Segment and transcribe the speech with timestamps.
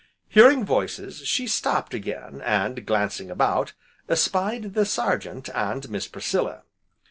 [0.29, 3.73] Hearing voices, she stopped again, and glancing about,
[4.09, 6.63] espied the Sergeant, and Miss Priscilla.